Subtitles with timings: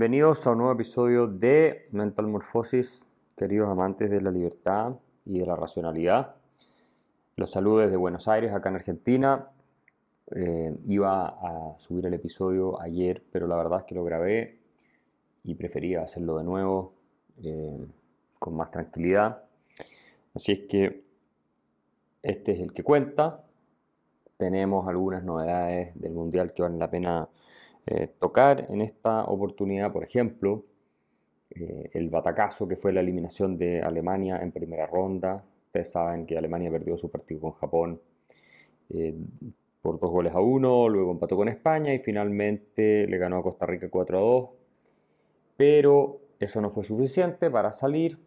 [0.00, 3.06] Bienvenidos a un nuevo episodio de Mental Morphosis,
[3.36, 4.94] queridos amantes de la libertad
[5.26, 6.36] y de la racionalidad.
[7.36, 9.50] Los saludo desde Buenos Aires, acá en Argentina.
[10.34, 14.60] Eh, iba a subir el episodio ayer, pero la verdad es que lo grabé
[15.44, 16.94] y prefería hacerlo de nuevo
[17.42, 17.86] eh,
[18.38, 19.42] con más tranquilidad.
[20.34, 21.04] Así es que
[22.22, 23.44] este es el que cuenta.
[24.38, 27.28] Tenemos algunas novedades del Mundial que valen la pena
[27.86, 30.64] eh, tocar en esta oportunidad, por ejemplo,
[31.50, 35.44] eh, el batacazo que fue la eliminación de Alemania en primera ronda.
[35.66, 38.00] Ustedes saben que Alemania perdió su partido con Japón
[38.90, 39.14] eh,
[39.82, 43.66] por dos goles a uno, luego empató con España y finalmente le ganó a Costa
[43.66, 44.50] Rica 4 a 2.
[45.56, 48.18] Pero eso no fue suficiente para salir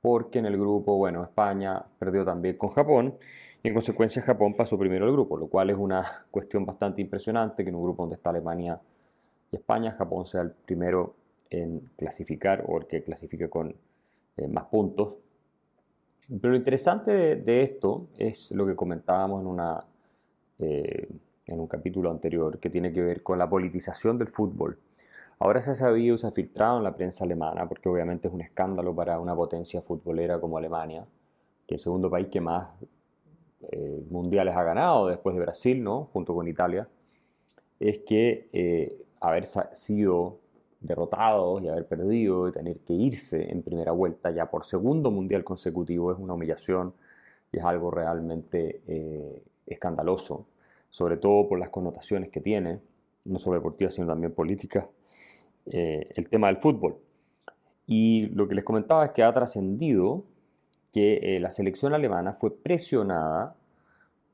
[0.00, 3.14] porque en el grupo, bueno, España perdió también con Japón
[3.62, 7.64] y en consecuencia Japón pasó primero al grupo, lo cual es una cuestión bastante impresionante
[7.64, 8.80] que en un grupo donde está Alemania
[9.50, 11.14] y España, Japón sea el primero
[11.50, 13.74] en clasificar o el que clasifique con
[14.36, 15.14] eh, más puntos.
[16.28, 19.84] Pero lo interesante de, esto es lo que comentábamos en, una,
[20.58, 21.08] eh,
[21.46, 24.76] en un capítulo anterior, que tiene que ver con la politización del fútbol.
[25.38, 28.40] Ahora se ha sabido se ha filtrado en la prensa alemana, porque obviamente es un
[28.40, 31.06] escándalo para una potencia futbolera como Alemania,
[31.66, 32.68] que es el segundo país que más
[33.70, 36.08] eh, mundiales ha ganado después de Brasil, ¿no?
[36.12, 36.88] junto con Italia,
[37.78, 40.38] es que eh, haber sido
[40.80, 45.44] derrotados y haber perdido y tener que irse en primera vuelta ya por segundo mundial
[45.44, 46.94] consecutivo es una humillación
[47.52, 50.46] y es algo realmente eh, escandaloso,
[50.88, 52.80] sobre todo por las connotaciones que tiene,
[53.26, 54.86] no solo deportivas sino también políticas
[55.66, 56.96] eh, el tema del fútbol.
[57.86, 60.24] Y lo que les comentaba es que ha trascendido
[60.92, 63.54] que eh, la selección alemana fue presionada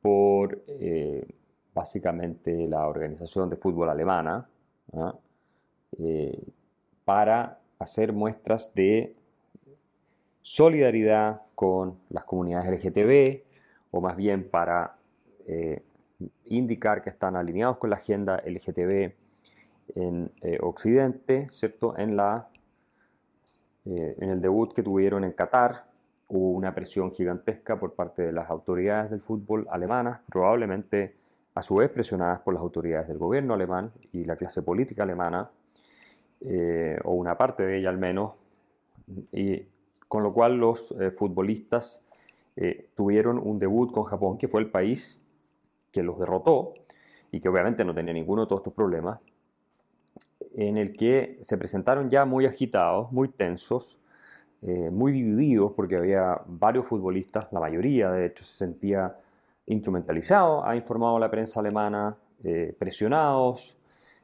[0.03, 1.27] por eh,
[1.75, 4.47] básicamente la organización de fútbol alemana
[4.95, 5.15] ¿ah?
[7.05, 9.15] para hacer muestras de
[10.43, 13.43] solidaridad con las comunidades LGTB
[13.91, 14.97] o más bien para
[16.47, 19.13] indicar que están alineados con la agenda LGTB
[19.95, 21.97] en eh, Occidente, ¿cierto?
[21.97, 22.49] En, la,
[23.85, 25.85] eh, en el debut que tuvieron en Qatar,
[26.29, 31.17] hubo una presión gigantesca por parte de las autoridades del fútbol alemanas, probablemente
[31.55, 35.51] a su vez presionadas por las autoridades del gobierno alemán y la clase política alemana,
[36.41, 38.33] eh, o una parte de ella al menos,
[39.33, 39.67] y
[40.09, 42.03] con lo cual los futbolistas
[42.95, 45.23] tuvieron un debut con Japón, que fue el país
[45.91, 46.75] que los derrotó
[47.31, 49.21] y que obviamente no tenía ninguno de todos estos problemas,
[50.55, 53.99] en el que se presentaron ya muy agitados, muy tensos,
[54.63, 59.17] eh, muy divididos, porque había varios futbolistas, la mayoría de hecho se sentía
[59.67, 63.77] instrumentalizado, ha informado la prensa alemana, eh, presionados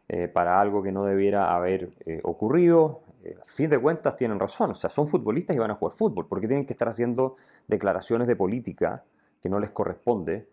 [0.09, 1.91] eh, para algo que no debiera haber
[2.22, 3.03] ocurrido.
[3.43, 6.27] a fin de cuentas tienen razón, o sea, son futbolistas y van a jugar fútbol,
[6.28, 9.03] porque tienen que estar haciendo declaraciones de política
[9.43, 10.47] que no les corresponde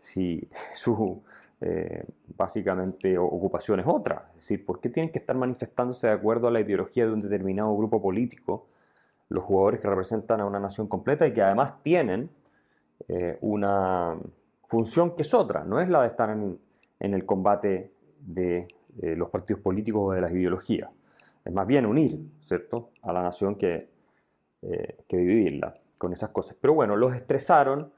[0.00, 1.22] si su
[1.60, 2.04] eh,
[2.36, 4.26] básicamente ocupación es otra.
[4.30, 7.20] Es decir, ¿por qué tienen que estar manifestándose de acuerdo a la ideología de un
[7.20, 8.66] determinado grupo político
[9.28, 12.30] los jugadores que representan a una nación completa y que además tienen
[13.08, 14.16] eh, una
[14.68, 16.58] función que es otra, no es la de estar en,
[17.00, 18.68] el combate de
[19.02, 20.90] eh, los partidos políticos o de las ideologías.
[21.44, 23.88] Es más bien unir, ¿cierto?, a la nación que,
[25.08, 26.56] que dividirla con esas cosas.
[26.60, 27.92] Pero bueno, los estresaron,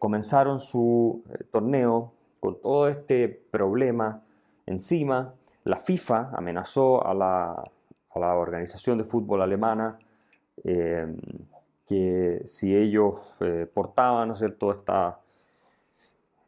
[0.00, 1.22] comenzaron su
[1.52, 2.15] torneo
[2.46, 4.22] con todo este problema
[4.66, 5.34] encima,
[5.64, 7.64] la FIFA amenazó a la,
[8.14, 9.98] organización de fútbol alemana
[10.62, 11.12] eh,
[11.88, 14.70] que si ellos eh, portaban ¿no cierto?
[14.70, 15.18] Esta,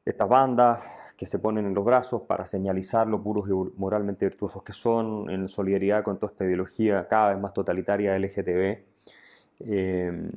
[0.04, 0.78] estas bandas
[1.16, 5.28] que se ponen en los brazos para señalizar lo puros y moralmente virtuosos que son,
[5.28, 8.78] en solidaridad con toda esta ideología cada vez más totalitaria LGTB,
[9.66, 10.30] eh,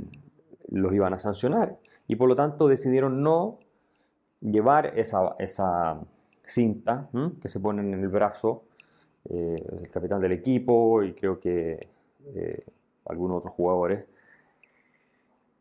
[0.71, 1.77] los iban a sancionar.
[2.07, 3.59] Y por lo tanto decidieron no
[4.41, 5.99] llevar esa, esa
[6.43, 7.09] cinta
[7.41, 8.63] que se pone en el brazo
[9.29, 11.87] eh, el capitán del equipo y creo que
[12.35, 12.65] eh,
[13.05, 14.05] algunos otros jugadores.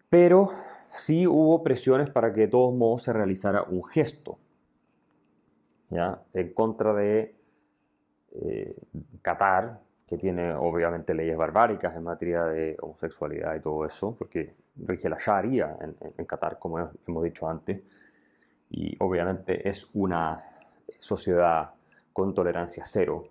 [0.09, 0.51] Pero
[0.89, 4.39] sí hubo presiones para que de todos modos se realizara un gesto
[5.91, 6.23] ¿ya?
[6.33, 7.35] en contra de
[8.33, 8.77] eh,
[9.23, 15.09] Qatar, que tiene obviamente leyes barbáricas en materia de homosexualidad y todo eso, porque rige
[15.09, 17.81] la Sharia en, en Qatar, como hemos dicho antes
[18.71, 20.45] y obviamente es una
[20.99, 21.71] sociedad
[22.13, 23.25] con tolerancia cero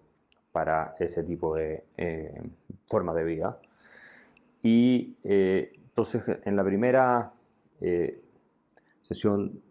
[0.52, 2.42] para ese tipo de eh,
[2.88, 3.60] forma de vida.
[4.62, 7.32] Y eh, entonces en la primera
[7.82, 8.22] eh,
[9.02, 9.62] sesión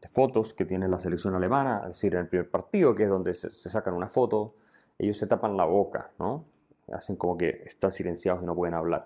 [0.00, 3.10] de fotos que tiene la selección alemana, es decir, en el primer partido, que es
[3.10, 4.54] donde se, sacan una foto
[4.98, 6.44] ellos se tapan la boca, ¿no?
[6.92, 9.04] Hacen como que están silenciados y no pueden hablar.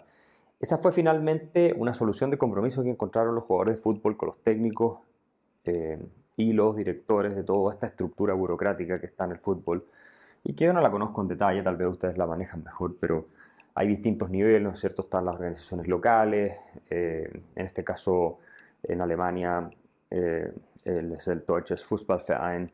[0.58, 4.38] Esa fue finalmente una solución de compromiso que encontraron los jugadores de fútbol con los
[4.42, 5.00] técnicos
[5.64, 5.99] eh,
[6.37, 9.85] y los directores de toda esta estructura burocrática que está en el fútbol
[10.44, 13.26] y que yo no la conozco en detalle, tal vez ustedes la manejan mejor, pero
[13.75, 15.03] hay distintos niveles, ¿no es cierto?
[15.03, 16.56] Están las organizaciones locales,
[16.91, 18.38] eh, en este caso
[18.82, 19.70] en Alemania
[20.11, 20.53] eh,
[20.85, 22.70] es el Deutsches Fußballverein,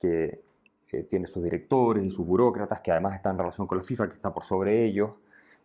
[0.00, 0.40] que
[1.08, 4.14] tiene sus directores y sus burócratas, que además están en relación con la FIFA, que
[4.14, 5.10] está por sobre ellos,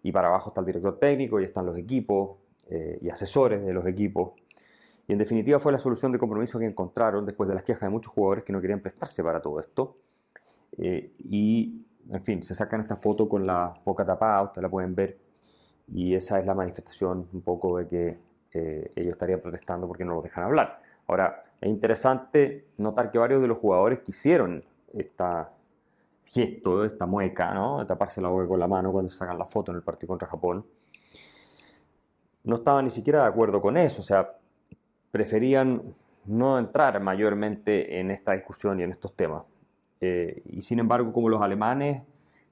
[0.04, 2.38] y para abajo está el director técnico y están los equipos
[2.69, 4.33] eh, y asesores de los equipos.
[5.07, 7.90] Y en definitiva fue la solución de compromiso que encontraron después de las quejas de
[7.90, 9.98] muchos jugadores que no querían prestarse para todo esto.
[10.78, 14.96] Eh, y, en fin, se sacan esta foto con la boca tapada, ustedes la pueden
[14.96, 15.18] ver,
[15.88, 18.19] y esa es la manifestación un poco de que
[18.54, 20.81] eh, ellos estarían protestando porque no los dejan hablar.
[21.07, 24.63] Ahora, es interesante notar que varios de los jugadores quisieron
[24.94, 25.52] esta,
[26.25, 27.80] gesto, esta mueca, ¿no?
[27.80, 30.28] de taparse la boca con la mano cuando sacan la foto en el partido contra
[30.28, 30.66] Japón,
[32.44, 34.38] no estaban ni siquiera de acuerdo con eso, o sea,
[35.15, 35.81] preferían
[36.25, 39.44] no entrar mayormente en esta discusión y en estos temas.
[40.01, 42.03] Eh, y sin embargo, como los alemanes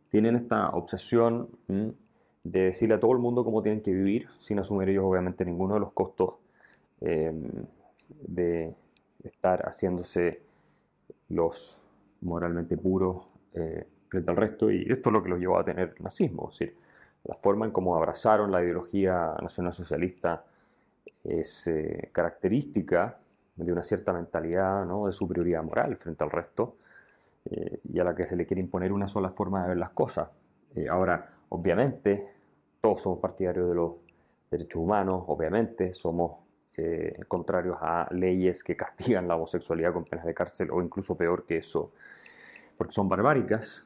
[0.08, 4.88] tienen esta obsesión de decirle a todo el mundo cómo tienen que vivir, sin asumir
[4.88, 6.36] ellos obviamente ninguno de los costos
[7.02, 7.34] eh,
[8.28, 8.74] de
[9.26, 10.42] estar haciéndose
[11.28, 11.84] los
[12.22, 16.00] moralmente puros eh, frente al resto, y esto es lo que los llevó a tener
[16.00, 16.78] nazismo, es decir,
[17.26, 20.46] la forma en cómo abrazaron la ideología nacionalsocialista
[21.24, 23.18] es eh, característica
[23.56, 25.06] de una cierta mentalidad ¿no?
[25.08, 26.78] de superioridad moral frente al resto
[27.46, 29.92] eh, y a la que se le quiere imponer una sola forma de ver las
[29.92, 30.30] cosas.
[30.90, 32.28] ahora, obviamente,
[32.82, 33.94] todos somos partidarios de los
[34.50, 36.44] derechos humanos, obviamente, somos
[37.28, 41.58] contrarios a leyes que castigan la homosexualidad con penas de cárcel o incluso peor que
[41.58, 41.92] eso
[42.78, 43.86] porque son barbáricas,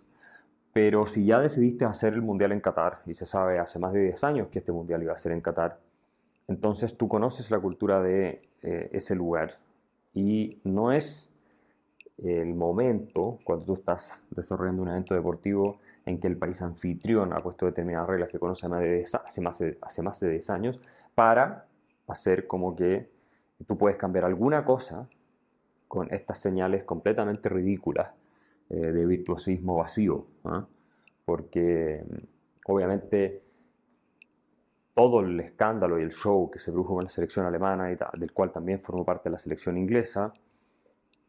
[0.74, 4.02] pero si ya decidiste hacer el Mundial en Qatar, y se sabe hace más de
[4.04, 5.80] 10 años que este Mundial iba a ser en Qatar,
[6.48, 9.58] entonces tú conoces la cultura de eh, ese lugar
[10.14, 11.30] y no es
[12.18, 17.44] el momento, cuando tú estás desarrollando un evento deportivo, en que el país anfitrión ha
[17.44, 20.80] puesto determinadas reglas que conoce hace más de, hace más de 10 años,
[21.14, 21.66] para
[22.08, 23.10] hacer como que
[23.68, 25.08] tú puedes cambiar alguna cosa
[25.88, 28.10] con estas señales completamente ridículas
[28.70, 30.66] eh, de virtuosismo vacío, ¿ah?
[31.26, 33.42] porque mm, obviamente
[34.98, 38.32] todo el escándalo y el show que se produjo con la selección alemana, y del
[38.32, 40.34] cual también formó parte la selección inglesa,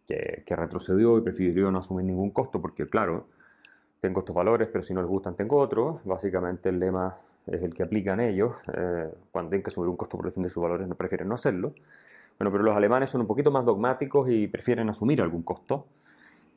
[0.06, 3.26] que, retrocedió y prefirió no asumir ningún costo, porque claro,
[4.00, 6.02] tengo estos valores, pero si no les gustan tengo otros.
[6.04, 8.54] Básicamente el lema es el que aplican ellos.
[8.72, 11.74] Eh, cuando tienen que asumir un costo por defender sus valores, no prefieren no hacerlo.
[12.38, 15.84] Bueno, pero los alemanes son un poquito más dogmáticos y prefieren asumir algún costo.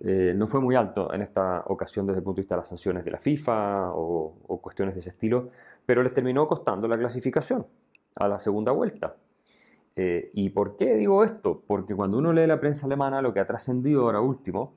[0.04, 2.70] Eh, no fue muy alto en esta ocasión desde el punto de vista de las
[2.70, 5.50] sanciones de la FIFA o, cuestiones de ese estilo,
[5.86, 7.66] pero les terminó costando la clasificación
[8.16, 9.16] a la segunda vuelta.
[9.96, 11.62] Eh, ¿Y por qué digo esto?
[11.68, 14.74] Porque cuando uno lee la prensa alemana, lo que ha trascendido ahora último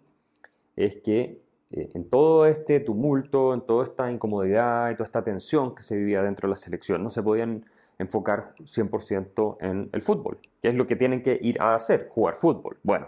[0.76, 5.74] es que eh, en todo este tumulto, en toda esta incomodidad y toda esta tensión
[5.74, 7.64] que se vivía dentro de la selección, no se podían
[7.98, 12.36] enfocar 100% en el fútbol, que es lo que tienen que ir a hacer, jugar
[12.36, 12.76] fútbol.
[12.82, 13.06] Bueno,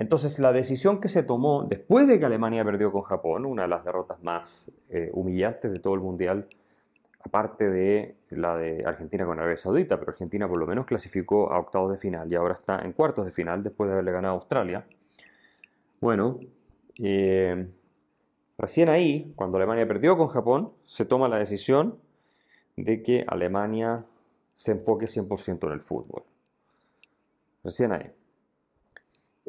[0.00, 3.68] entonces, la decisión que se tomó después de que Alemania perdió con Japón, una de
[3.68, 6.46] las derrotas más eh, humillantes de todo el Mundial,
[7.22, 11.58] aparte de la de Argentina con Arabia Saudita, pero Argentina por lo menos clasificó a
[11.58, 14.38] octavos de final y ahora está en cuartos de final después de haberle ganado a
[14.38, 14.86] Australia.
[16.00, 16.40] Bueno,
[16.98, 17.68] eh,
[18.56, 21.98] recién ahí, cuando Alemania perdió con Japón, se toma la decisión
[22.74, 24.06] de que Alemania
[24.54, 26.22] se enfoque 100% en el fútbol.
[27.62, 28.10] Recién ahí.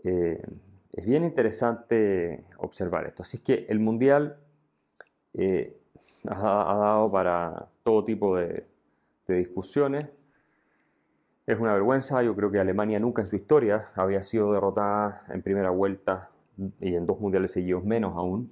[0.03, 0.41] Eh,
[0.93, 3.23] es bien interesante observar esto.
[3.23, 4.37] Así que el Mundial
[5.33, 5.77] eh,
[6.27, 8.65] ha, dado para todo tipo de,
[9.27, 10.09] discusiones.
[11.47, 15.41] Es una vergüenza, yo creo que Alemania nunca en su historia había sido derrotada en
[15.41, 16.29] primera vuelta
[16.81, 18.51] y en dos mundiales seguidos menos aún.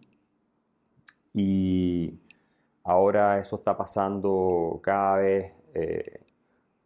[1.34, 2.18] Y
[2.86, 6.22] ahora eso está pasando cada vez, eh,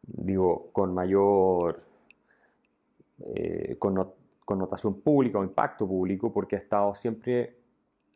[0.07, 1.77] digo, con mayor,
[3.77, 4.13] con,
[4.45, 7.57] connotación pública o impacto público porque ha estado siempre